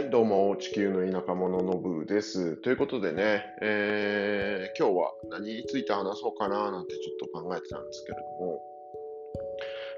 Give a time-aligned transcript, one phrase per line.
[0.00, 2.56] い、どうも、地球の田舎者のブーです。
[2.56, 8.62] ということでね、えー今日は何について話そうかななんてちょっと考えてたんですけれども、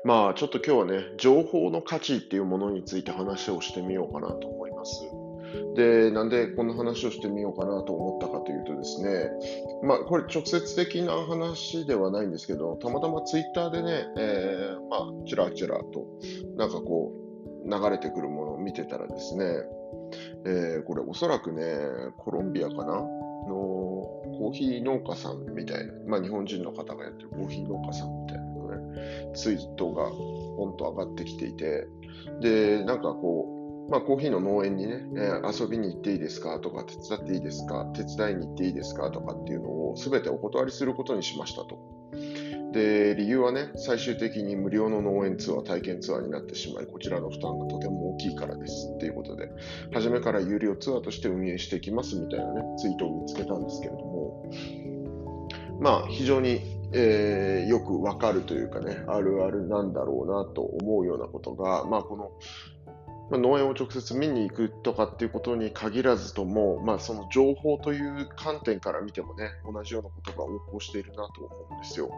[0.04, 5.04] まあ、ちょっと今日はね、情報の価値っていうものについて話をしてみようかなと思います。
[5.76, 9.30] で、なんでこんな話をしてみようかなと思ったかというとですね、
[9.84, 16.06] まあ、これ直接的な話ではないんですけど、たまたまツイッターでね、えーまあ、ちらちらと、
[16.56, 17.12] なんかこ
[17.64, 19.44] う、流れてくるものを見てたらですね、
[20.44, 21.64] えーこれおそらくね、
[22.18, 23.02] コロンビアかな？
[23.48, 31.88] のコーヒー農家さんみたいな、まあ日本人の方がやってるコーヒー農家さんみたいなね、ツイートがポンと上がってきていて、
[32.40, 36.60] で、なんかこう、まあコーヒーの農園にね、えー遊びに行っていいですか？
[36.60, 37.84] とか、手伝っていいですか？
[37.94, 39.10] 手伝いに行っていいですか？
[39.10, 42.01] とかっていうのを全てお断りすることにしましたと。
[42.72, 48.90] で、理由はね、最終的に無料の農園ツアー、体験ツアーになってしまい、こちらの負担がとても大きいからです。
[48.94, 49.50] っていうことで、
[49.92, 54.50] 初めから有料ツアーとして運営していきますみたいなね、ツイートを見つけたんですけれども、
[55.80, 56.60] まあ、非常に、
[56.94, 62.32] えーよくわかるというかね、あるあるなんだろうなと思うようなことが、まあ、この、
[63.32, 72.10] まあ、農園を直接見に行くとかっていうことに限らずとも、まあ、その情報という観点から見てもね、同じようなことが横行しているなと思うんですよ。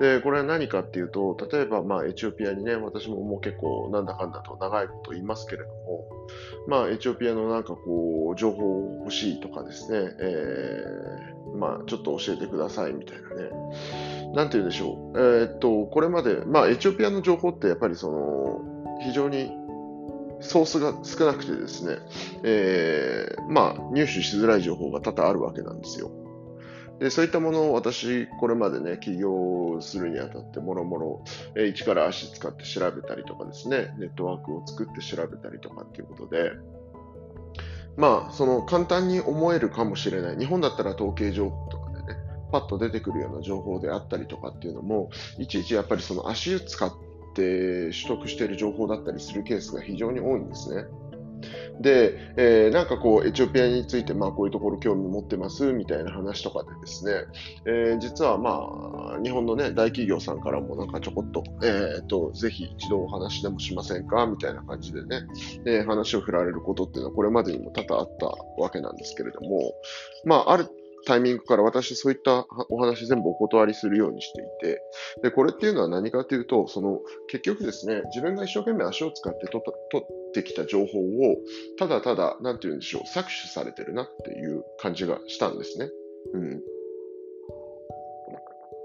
[0.00, 6.08] で、これは何かっていうと、例えば、まあ、エチオピアにね、私ももう結構なんだかんだと長いこと言いますけれども、
[6.66, 13.50] まあ、エチオピアのなんかこう、情報欲しいとかですね、えーまあ、ちょっと教えてくださいみたいなね。
[14.34, 15.20] なんて言うんでしょう。
[15.20, 19.63] えーっと、これまで、まあ、エチオピアの情報ってやっぱりその、非常に
[20.44, 21.98] ソースが少なくてですね、
[22.44, 26.10] えーまあ、入手しづらい情報が多々あるわけなんですよ。
[27.00, 31.24] で、そういったものを私、これまでね、起業するにあたって、もろもろ、
[31.56, 36.52] えー一から足使って調べたりとかですね、ネットワークを作って調べたりとかっていうことで、
[37.96, 40.38] まあ、その簡単に思えるかもしれない。
[40.38, 42.18] 日本だったら統計情報とかでね、
[42.52, 46.92] パッと出てくるような情報であったりとかっていうのも、いちいちやっぱりその足使っ
[47.34, 50.84] て取得している情報だったりするケースが非常に多いんですね。
[51.80, 57.12] で、えーなんかこう、エチオピアについて、まあ、こういうところ興味持ってますみたいな話とかでですね、
[57.66, 65.22] えー実はまあ、日本のね、大企業さんからもなんかちょこっと、えーと、ぜひ一度お話でもしませんかみたいな感じでね、
[65.66, 68.26] えー話を振られることっていうのはこれまでにも多々あった
[68.62, 69.74] わけなんですけれども、
[70.24, 70.68] まあ、ある
[71.04, 74.80] タイミングから私そういったお話全部お断りするようにしていて、
[75.22, 81.36] で、これっていうのは何かというと、その、結局ですね、自分が一生懸命足を使って取っ取ってきた情報を、
[81.78, 85.88] ただただ、なんて言うんでしょう、搾取されてるなっていう感じがしたんですね。
[86.32, 86.62] うん。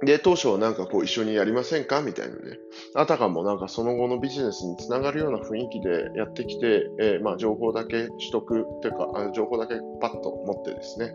[0.03, 2.01] で、当初はなんかこう一緒にやりませんか？
[2.01, 2.57] みたいなね。
[2.95, 11.13] あたかもなんかその後のビジネスにつながるような雰囲気でやってきて、えーまあ情報だけ取得っていうか、あ情報だけパッと持ってですね、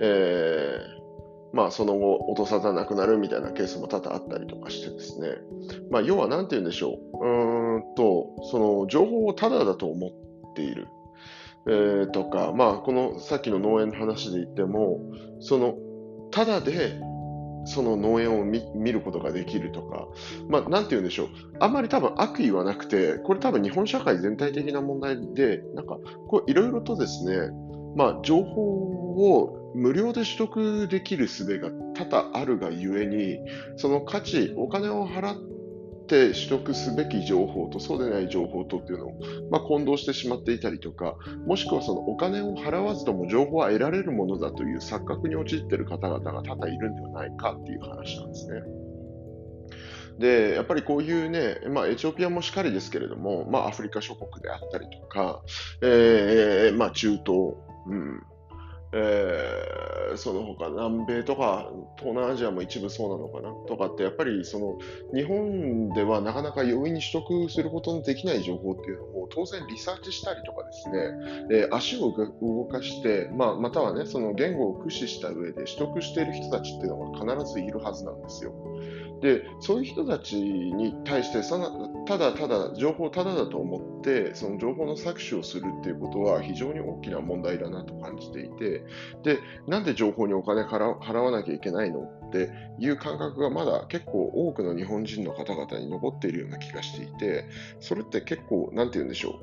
[0.00, 5.28] えーまあその後落とさざなくなるみたいなケースも多々あったりとかしてですね。
[5.90, 7.26] まあ要はなんて言うんでしょう。
[7.26, 10.88] うんと、その情報をタダだと思っている。
[11.68, 15.00] えーとか、まあこのさっきの農園の話で言っても、
[15.40, 15.76] その、
[16.30, 17.00] タダで
[17.66, 20.08] その農園を見ることができるとか、
[20.48, 21.28] まあ、なんて言うんでしょう。
[21.60, 25.98] あんまり多分悪意はなくて、これ多分日本社会全体的な問題で、なんか、
[26.46, 27.50] いろいろとですね、
[27.96, 33.38] まあ、情報を無料で取得できる術が多々あるがゆえに、
[33.76, 35.45] その価値、お金を払っ
[36.06, 39.18] って取得すべき情報とそうでない情報とっていうのを、
[39.50, 48.62] まあ、混同してしまっていたりとか、もしくはそのお金を払わずとも情報は得られるものだという錯覚に陥っている方々が多々いるんではないかっていう話なんですね。
[50.18, 55.42] で、やっぱりこういうね、まあ、エチオピアもしかりですけれども、まあ、アフリカ諸国であったりとか、
[55.82, 57.56] えーまあ、中東、
[57.88, 58.22] うん、
[58.92, 59.76] えー
[60.16, 64.78] その他南米とか東南アジアも一部そうなのかなとかってやっぱりその
[65.14, 70.98] 日本ではなかなか容易に取得することのできない情報っていうのを当然リサーチしたりとかですね、
[71.50, 78.52] えー足を動かして、まあ、またはねその言語を駆使した上で取得している人たちっていうのが必ずいるはずなんですよ。
[79.20, 81.70] でそういう人たちに対してさな
[82.06, 88.75] ただただ情報をただだと思ってその情報の搾取をするっていうことは非常に大きな問題だなと感じていて
[89.22, 97.44] でなんで情報にお金払わなきゃいけないのっていう感覚がまだ結構多くの日本人の方々に残っているような気がしていて
[97.80, 99.40] それって結構なんて言うんでしょ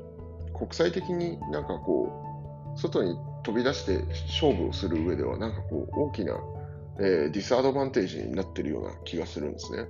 [0.53, 6.37] う国際的になんかこう外に飛び出して勝負をする上ではなんかこう大きな
[6.99, 9.87] えーディスアドバンテージになっているような気がするんですね。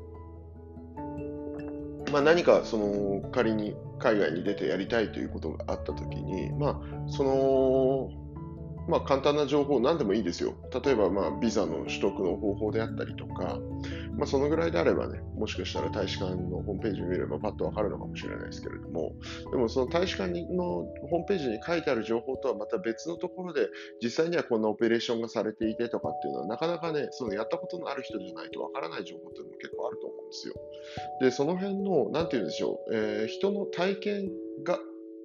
[2.12, 8.12] まあ、何かその仮に海外に出てやりたいということがあったときに、まあ、その
[8.88, 10.56] まあ、簡単な情報、何でもいいですよ。
[10.84, 13.60] 例えば、まあ、ビザの取得の方法であったりとか、
[14.18, 19.14] まあ、そのぐらいであればね、もしかしたら大使館のホームページを見ればパッとわかるのかもしれないですけれども、
[19.52, 23.70] でもその大使館のホームページに書いてある情報とはまた別のところで、
[24.02, 30.54] 実際にはこんなオペレーションがされていてとかっていうのは、なかなかね、そのやったことのある人じゃないとわからない情報っていうのも結構あると思うんですよ。
[31.22, 34.30] で、その辺の、なんて言うんでしょう、えー、人の体験
[34.64, 34.78] が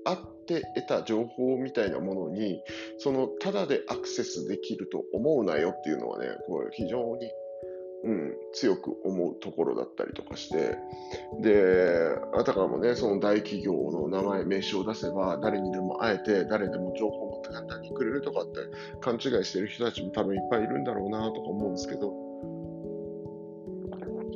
[0.09, 2.63] あって得た情報みたいなものに、
[2.99, 7.31] その、ただでアクセスできると思うなよっていうのはね、これ非常に、
[8.05, 10.79] うん、強く思うところだったりとかして、
[11.43, 18.61] で、あたかもね、その大企業の名前、名称を出せば、誰にでも会えて、誰でも情報を持って簡単にくれるとかって
[19.01, 22.28] 勘違いしてる人たちも多分いっぱいいるんだろうなとか思うんですけど、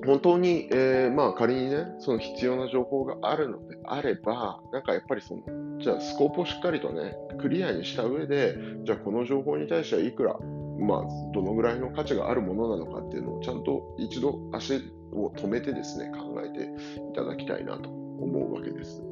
[0.04, 5.42] 本当に、えー、まあ仮にね、その必要な情報があるのであれば、なんかやっぱりその、
[5.78, 10.36] じゃあスコープをしっかりとね、クリアにした上で、じゃあこの情報に対してはいくら、
[10.80, 14.82] まあどのぐらいの価値があるものなのかっていうのをちゃんと一度足
[15.12, 19.11] を止めてですね、考えていただきたいなと思うわけです。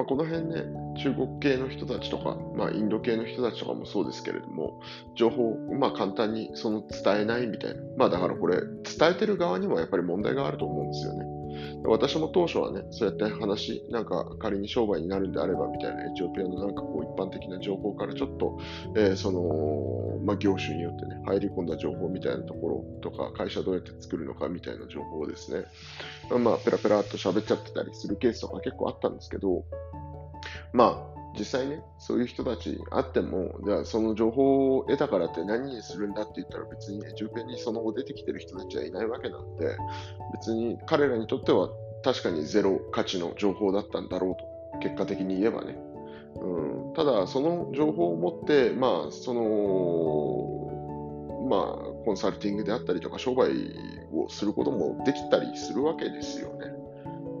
[0.00, 0.62] まあ、この辺ね、
[0.96, 4.80] 中国系の人たちとか、まあ、インド系の人たちとかもそうですけれども、
[5.14, 7.82] 情報をまあ簡単にその伝えないみたいな。
[7.98, 11.26] まあだからこれ、伝えてる側にもやっぱり問題があると思うんですよね。
[11.84, 18.58] 私も当初はね、そうやって話、なんか仮に商売になるんであればみたいなエチオピアのなんかこう一般的な情報からちょっと、
[18.96, 25.64] えー、その、まあ、業種によってね、入り込んだ情報みたいなところとか、会社どうやって作るのかみたいな情報ですね、
[26.38, 29.64] まあ、ペラペラっと喋っちゃってたりするケースとか結構あったんですけど、
[30.72, 39.76] まあ、実際ね、そういう人たちあっても、じゃあその情報を得たからって何にするんだって言ったら別にエチオピアにその後出てきてる人たちはいないわけなんで、
[40.34, 41.70] 別に彼らにとっては
[42.02, 44.36] 確かにゼロ価値の情報だったんだろ
[44.72, 45.78] うと、結果的に言えばね。
[46.36, 50.70] うん、ただ、その情報を持って、まあ、その、
[51.48, 53.50] まあ、コンサルティングであったりとか、商売
[54.12, 56.72] をすることもできたりするわけですよね。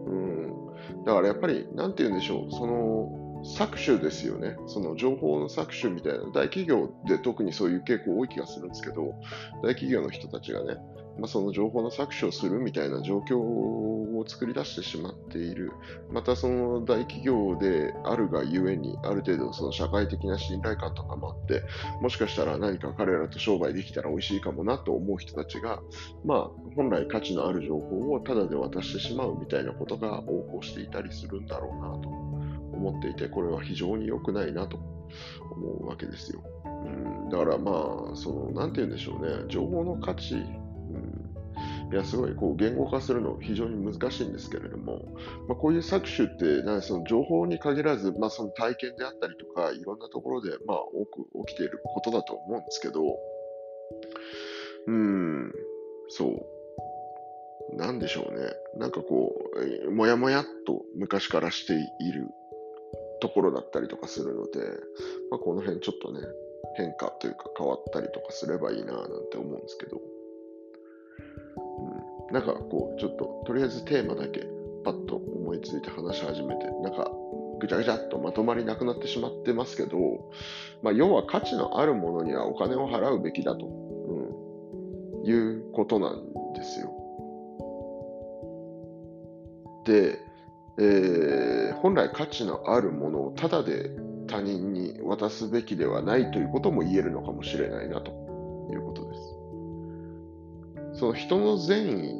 [0.06, 4.56] うん、だからやっぱり、なんて言うんでしょう、その、搾取ですよね。
[4.66, 9.14] その情報の搾取みたいな、大企業で特にそういう傾向多い気がするんですけど、
[9.62, 10.76] 大企業の人たちがね、
[11.18, 15.72] まあ、その情報の搾取をするみたいな状況を作り出してしまっている。
[16.10, 21.62] またその大企業であるがゆえに、ある程度その社会的な信頼感とかもあって、
[22.00, 25.80] もしかしたら何か彼らと商売できたら美味しいかもなと思う人たちが、
[26.24, 32.29] まあ、本来価値のある情報をタダで渡してしまうみたいなことが横行していたりするんだろうなと
[32.80, 34.78] 思っていて、これは非常に良くないなと
[35.50, 36.42] 思うわけですよ。
[36.64, 41.30] うん、だからまあ、その、なんて言うんでしょうね、情報の価値、うん
[41.92, 45.02] いや、すごいこう言語化するの非常に難しいんですけれども、
[45.48, 53.02] まあ、こういう搾取ってなんその情報に限らず、まあ、その体験であったりとか、いろんなところでまあ多く起きていることだと思うんですけど、
[54.86, 55.52] うん、
[56.08, 57.76] そう。
[57.76, 58.52] なんでしょうね。
[58.76, 59.32] なんかこ
[59.86, 62.28] う、もやもやっと昔からしている
[63.20, 64.60] ところだったりとかするので、
[65.30, 66.20] まあ、この辺ちょっとね、
[66.76, 70.00] 変化というか変わったりとかすればいいななんて思うんですけど、
[72.28, 74.46] うん、なんかこう、ちょっととりあえずテーマだけ
[74.84, 77.10] パッと思いついて話し始めて、なんか
[77.60, 79.98] ぐちゃぐちゃっとまとまりなくなってしまってますけど、
[80.82, 86.90] まあ、要は価値のあるものにはお金を払うべきだと、うん、いうことなんですよ。
[89.84, 90.18] で、
[90.78, 93.90] えー、本来価値のあるものをただで
[94.26, 98.10] 他人に渡すべきではないということも言えるのかもしれないなと
[98.72, 99.14] いうことで
[100.94, 101.00] す。
[101.00, 102.14] その人の善意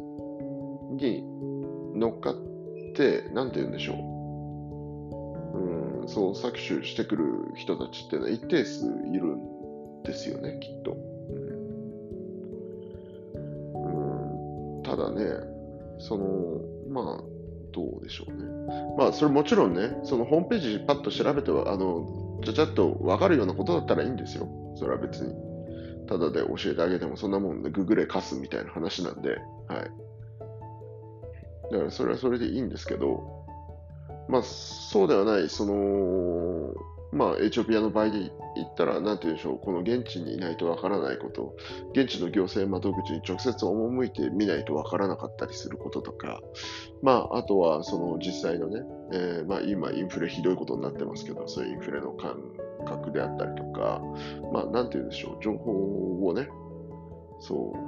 [0.96, 1.22] に
[1.94, 2.34] 乗っかっ
[2.94, 3.96] て、なんて言うんでしょう。
[6.02, 7.24] うん、そう搾取してくる
[7.56, 10.96] 人たちっていうのは一定数いるんですよね、きっと。
[13.74, 15.26] うん、ただね、
[15.98, 17.29] その、まあ、
[17.72, 18.44] どうでしょうね。
[18.98, 24.48] まあ、それもちろんね、そのホームページパッと調べては、あの、ちゃちゃっと分かるようなことだったらいいんですよ。
[24.76, 25.34] それは別に。
[26.06, 29.38] ただで教えてあげても、そんなもんでググれ貸すみたいな話なんで、はい。
[31.72, 33.46] だからそれはそれでいいんですけど、
[34.28, 36.74] まあ、そうではない、その、
[37.12, 41.56] まあ、エチオピアの場合で言ったら、なんて言うんでしょう、この現地にいないとわからないこと、
[41.92, 46.40] 現地の行政窓口に直接赴いてみないとわからなかったりすることとか、
[47.02, 52.36] まあ、あとは、その実際のね、えー、まあ、今、インフレひどいことになってますけど、そういうインフレの感
[52.86, 54.00] 覚であったりとか、
[54.52, 56.48] まあ、なんて言うんでしょう、情報をね、
[57.40, 57.78] そう、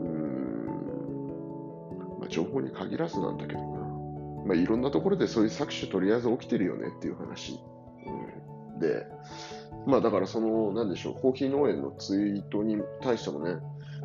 [0.00, 0.66] うん、
[2.20, 3.87] まあ、情報に限らずなんだけどな。
[4.48, 7.60] まあ、いろんなところでそういう搾取とりあえず起きてるよねっていう話。
[8.06, 9.06] うん、で、
[9.86, 13.56] まあだからその、なんでしょう、コーヒー農園のツイートに対してもね、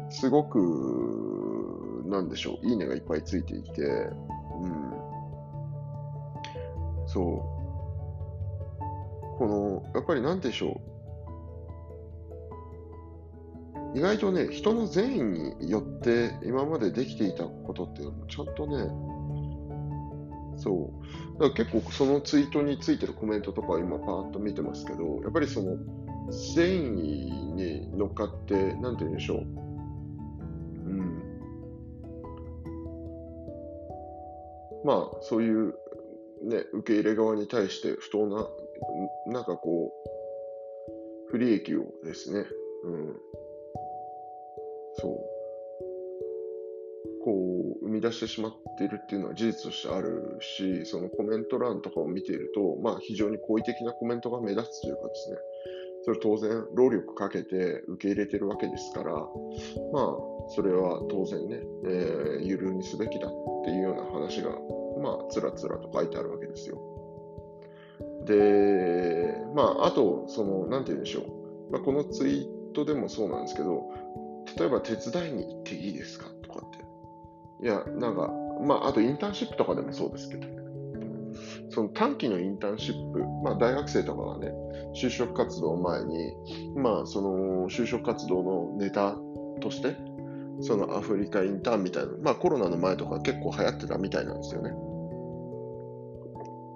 [0.10, 4.94] すごく、なんでしょう、いいねがいっぱいついていて、うん。
[7.08, 7.26] そう。
[9.38, 10.82] この、やっぱりなんでしょ
[13.96, 19.13] う、意外とね、人の善意によって今までできていたことっていうのもちゃんとね、
[20.64, 20.94] そ
[21.38, 21.42] う。
[21.44, 25.78] だから結構そのツイートについてるコメントとか今パーッと見てますけど、やっぱりその
[26.56, 29.38] 善意に乗っかって、なんて言うんでしょう。
[29.40, 29.44] う
[30.90, 31.24] ん。
[34.86, 35.76] まあ、そういう
[36.44, 38.48] ね、受け入れ側に対して不当な、
[39.28, 42.46] なんかこう、不利益をですね、
[42.86, 43.16] うん。
[44.96, 45.33] そう。
[47.24, 55.38] こう、生み出してしまっているっていうのは事実としてあるし、そのコメント欄とかを見ていると、まあ非常に好意的なコメントが目立つというかですね、
[56.06, 59.28] それ当然労力かけて受け入れてるわけですから、まあ
[60.50, 63.32] それは当然ね、えー、ゆるにすべきだっ
[63.64, 64.50] ていうような話が、
[65.02, 66.78] まあつらつらと書いてあるわけですよ。
[68.26, 71.72] で、まああと、その、なんて言うんでしょう。
[71.72, 73.90] まあ、このツイートでもそうなんですけど、
[74.58, 76.83] 例えば手伝いに行っていいですかとかって。
[77.62, 78.32] いや、なんか、
[78.62, 80.48] まあ、あとインターンシップとかでもそうですけど、
[81.70, 84.52] その短期のインターンシップ、まあ、大学生とかがね、
[84.96, 86.34] 就職活動前に、
[86.76, 89.16] まあ、その就職活動のネタ
[89.62, 89.96] として、
[90.62, 94.72] そのアフリカインターンみたいな、まあ、コロナの前とか結構流行ってたみたいなんですよね。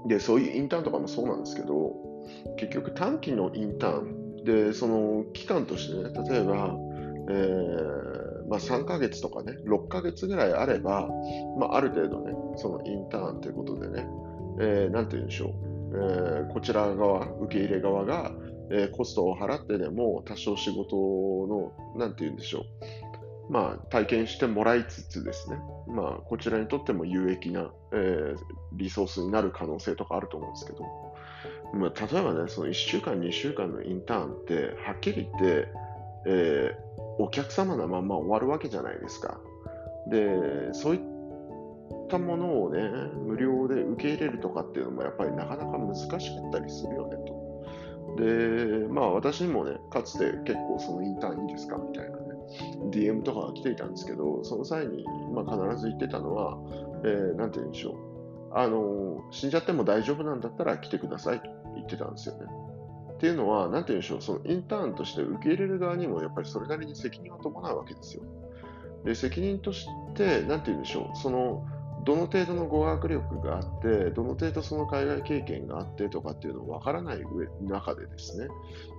[0.07, 1.93] で、そういうインターンとかもそうなんですけど、
[2.57, 6.75] 結局短期のインターンで、その期間としてね、例えば、
[7.29, 8.06] えー、
[8.47, 11.09] まあ、3ヶ月とかね、6ヶ月ぐらいあれば、
[11.59, 14.07] まあ、ある程度ね、そのインターンということでね、
[14.59, 15.51] えー、なんて言うんでしょう、
[15.93, 18.31] えー、こちら側、受け入れ側が、
[18.71, 22.65] えー、コストを払ってでも多少仕事の、なんて言うんでしょ
[23.49, 28.37] う、まあ、体験してもらいつつですね、まあ、こちらにとっても有益な、えー、
[28.73, 30.83] リソースになる可能性とかあると思うんですけど、
[31.73, 35.67] まあ、例えばね、その1週間、2週間のインターンって、はっきり言って、
[36.25, 39.39] えー、お客様のまま終わるわけじゃないですか。
[40.09, 41.01] で、そういっ
[42.09, 42.81] たものをね、
[43.25, 46.19] 無料で受け入れるとかっていうのもやっぱりなかなか難しかっ
[46.51, 47.37] たりするよねと。
[48.17, 52.23] で、まあ私にもね、かつて結構そのインターンいいですかみたいなね、
[52.91, 56.57] DM とかが来ていたんですけど、その際に、まあ、必ず言ってたのは、
[57.03, 57.95] えー、て言うんでしょう。
[58.51, 62.45] あの、死んじゃっても大丈夫なんだったら来てくださいと言ってたんですよね。
[63.17, 68.21] っていうのは、なんて言うんでしょう、そのインターンとして受け入れる側にもやっぱりそれなりに責任は伴うわけですよ。
[69.03, 71.65] で、責任として、なんて言うんでしょう、その、
[72.07, 78.47] どの程度の語学力があって、どの程度その海外経験があってとかっていうのを分からない上中でですね、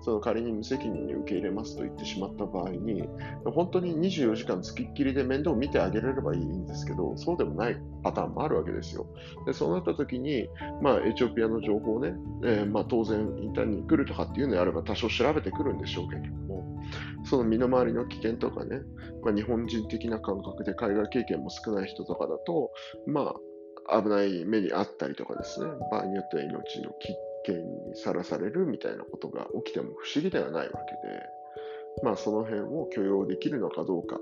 [0.03, 3.09] その仮に無責任に受け入れますと言ってしまった場合に、
[3.47, 9.07] 本当に24時間付きっきりで面倒を見てあげれればいいんですけど、そうでもないパターンもあるわけですよ。
[9.47, 10.47] でそうなった時に、
[10.83, 12.13] まあ、エチオピアの情報をね、
[12.45, 16.68] えー、まあ、当然インターンに来るとかっていうのであれば多少調べてくるんでしょうけれども、
[17.25, 18.81] その身の回りの危険とかね、
[19.23, 22.71] まあ、日本人的な感覚で海外経験も少ない人とかだと、
[23.07, 23.35] ま
[23.89, 27.15] あ、危ない目にあったりとかですね、場合によっては命の危
[27.47, 31.23] 険にさらされるみたいなことが起きても不思議ではないわけで、
[32.03, 34.19] まあ、その辺を許容できるのかどうか、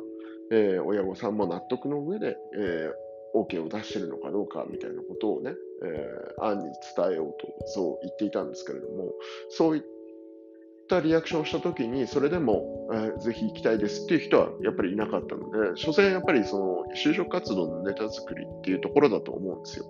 [0.51, 5.55] えー、親御さんも納得の上で、えー、OK を出してるのかどうかみたいなことをね、
[5.85, 6.65] えー、案に
[6.97, 9.13] 伝えようとそう言っていたんですけれども、
[9.51, 9.83] そういっ
[10.87, 19.87] ったリアクションしたときに、それでも、えー、ぜひ行きたいですっていう人はやっぱりいなかったので、所詮やっぱりその就職活動のネタ作りっていうところだと思うんですよ。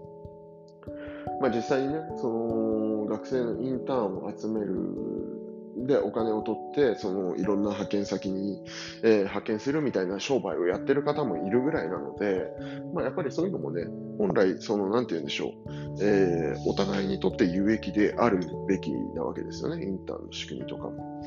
[1.40, 5.45] まあ実際にね、その学生のインターンを集める
[5.76, 8.62] でお金を取って、そのいろんな派遣先に、
[9.02, 12.46] えー、派遣するみたいな商売をやってる方もいるぐらいなので、
[12.94, 13.84] まあ、やっぱりそういうのもね、
[14.18, 15.52] 本来、その、なんて言うんでしょう、
[16.00, 21.22] えー、お互いにとって有益であるべきなわけですよね、インターンの仕組みとかも。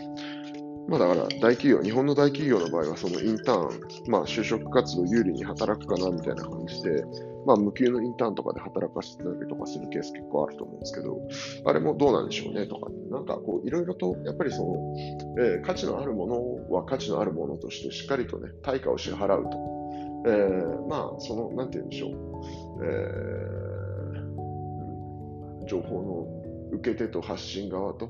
[0.88, 7.06] まあだから大企業、日本の大企業の場合はそのインターン、まあ就職活動有利に働くかなみたいな感じで、
[7.46, 11.20] まあ無給のインターンとかで働かせてたりとかするケース結構あると思うんですけど、
[11.66, 14.96] あれもどうなんでしょうねとか、なんかこういろいろとやっぱりその、
[15.44, 19.70] えー、価値のあるものは価値のあるものとしてしっかりとね、対価を支払うと。
[20.26, 22.12] えー、まあその、なんて言うんでしょう。
[22.84, 26.02] えー、情報
[26.72, 28.10] の受け手と発信側と、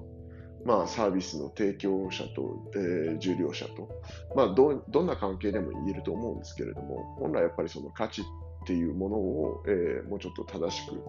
[0.65, 3.87] まあ、サービスの提供者と、えー、受領者と、
[4.35, 8.23] まあど、どんな関係でも言えると思うんですけれども、本来やっぱりその価値
[8.63, 11.01] っていうものを、えー、もうちょっと正しく、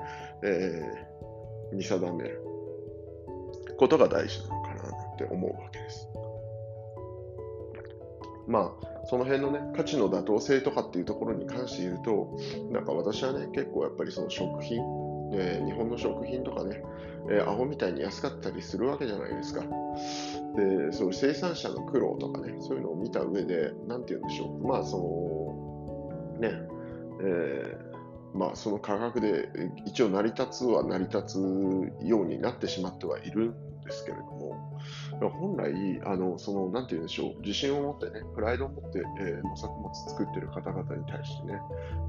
[0.45, 2.43] えー、見定める
[3.79, 4.83] ことが大事なのかな
[5.15, 6.09] って思うわけです。
[8.47, 12.37] まあ、その辺のね、価値の妥当性とかっていうところに関して言うと、
[12.73, 14.79] なんか私はね、結構やっぱりその食品、
[15.33, 16.83] えー、日本の食品とかね、
[17.31, 19.63] えー、アホみたいに安かったりするわけじゃないですか。
[20.57, 24.67] で、そう生産者の苦労とかね、そういうのを見た上で、なんて言うんでしょう。
[24.67, 24.99] まあ、そ
[26.41, 26.70] の、ね、
[27.23, 29.49] えー、まあ、その価格で
[29.87, 34.81] 一応成り立つは成り立つようになってしまってはいるんですけれども、
[35.21, 41.61] 本来、あの、その、なんて言うんでしょう、自信を持ってね、プライドを持って、えー、農作物作ってる方々に対してね、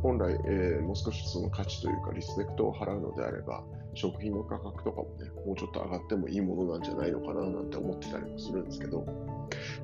[0.01, 3.63] 本来、えー、もう少しその価値というか、リスペクトを払うのであれば、
[3.93, 9.05] 食品の価格とかもね、もうちょっと上がってもいいものなんじゃないのかななんて思ってたりもするんですけど、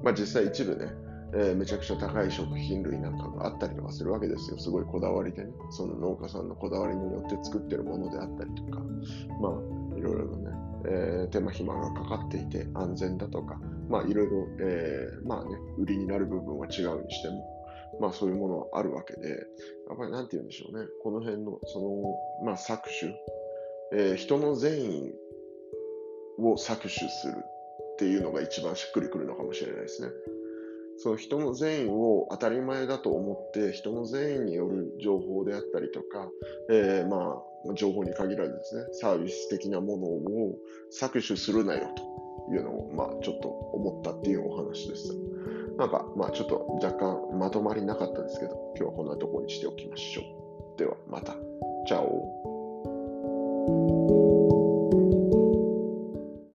[0.03, 0.87] まあ実際一部ね、
[1.33, 4.57] えー、めちゃくちゃ高い食品類なんかがあったりとかするわけですよ。
[4.57, 8.81] すごいこだわりでね、その農家さんのこだわりによって作ってるものであったりとか、
[9.41, 17.45] まあ、いろいろなね、えー、手間暇がかかっていて安全だとか、まあいろいろ、えー、まあね、売りになる部分は違うにしても、
[17.99, 19.35] まあそういうものはあるわけで、や
[19.95, 23.13] っぱりなんて言うんでしょうね、この辺の、その、まあ搾取、
[23.93, 25.13] えー、人の善意
[26.39, 27.33] を搾取する
[27.93, 30.09] っていうのが一番しっくりくるのかもしれないですね。
[30.97, 36.29] その人の善意を当たり前だと思って、人の善意による情報であったりとか、
[36.69, 40.55] えー、まあ、情報に限らずですね、サービス的なものを
[40.91, 41.87] 搾取するなよ
[42.47, 45.15] というのを、まあ、ちょっと思ったっていうお話です。
[45.77, 50.21] なんか、まあ、ちょっと若干まとまりなかったですけど、今日はこんなところにしておきましょ
[50.75, 50.79] う。
[50.79, 51.35] では、また。
[51.87, 53.96] チャオ。